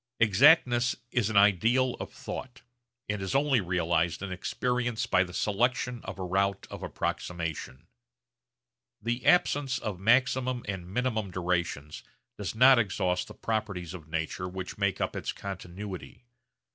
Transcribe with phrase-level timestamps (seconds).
[0.19, 2.63] Exactness is an ideal of thought,
[3.07, 7.85] and is only realised in experience by the selection of a route of approximation.
[8.99, 12.01] The absence of maximum and minimum durations
[12.35, 16.25] does not exhaust the properties of nature which make up its continuity.